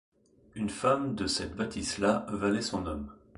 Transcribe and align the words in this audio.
une 0.55 0.71
femme 0.71 1.13
de 1.13 1.27
cette 1.27 1.55
bâtisse-là 1.55 2.25
valait 2.29 2.63
son 2.63 2.87
homme. 2.87 3.15